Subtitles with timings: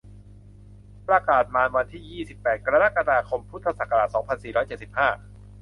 [1.07, 5.09] ประกาศมาณวันที่ ยี่สิบแปด กรกฎาคม พุทธศักราช สองพันสี่ร้อยเจ็ดสิบห้า